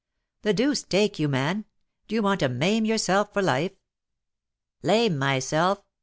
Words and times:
"The 0.41 0.51
deuce 0.55 0.81
take 0.81 1.19
you, 1.19 1.27
man! 1.27 1.65
Do 2.07 2.15
you 2.15 2.23
want 2.23 2.39
to 2.39 2.49
maim 2.49 2.85
yourself 2.85 3.31
for 3.31 3.43
life?" 3.43 3.73
"Lame 4.81 5.15
myself?" 5.15 5.83